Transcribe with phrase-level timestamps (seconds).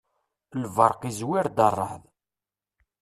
[0.61, 2.03] Lberq izewwir-d rreεḍ.